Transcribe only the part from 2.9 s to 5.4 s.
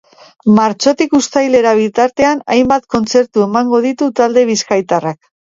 kontzertu emango ditu talde bizkaitarrak.